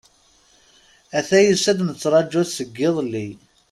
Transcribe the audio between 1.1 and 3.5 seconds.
Ata yusa-d, nettṛaǧu-t seg iḍelli.